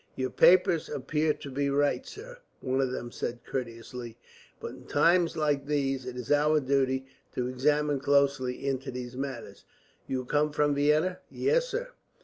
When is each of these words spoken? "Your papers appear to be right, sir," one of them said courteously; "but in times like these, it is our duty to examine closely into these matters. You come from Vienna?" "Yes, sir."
"Your 0.15 0.31
papers 0.31 0.89
appear 0.89 1.31
to 1.35 1.51
be 1.51 1.69
right, 1.69 2.03
sir," 2.07 2.39
one 2.59 2.81
of 2.81 2.89
them 2.91 3.11
said 3.11 3.45
courteously; 3.45 4.17
"but 4.59 4.71
in 4.71 4.85
times 4.85 5.37
like 5.37 5.67
these, 5.67 6.07
it 6.07 6.15
is 6.17 6.31
our 6.31 6.59
duty 6.59 7.05
to 7.35 7.45
examine 7.45 7.99
closely 7.99 8.65
into 8.67 8.89
these 8.89 9.15
matters. 9.15 9.63
You 10.07 10.25
come 10.25 10.51
from 10.53 10.73
Vienna?" 10.73 11.19
"Yes, 11.29 11.67
sir." 11.67 11.89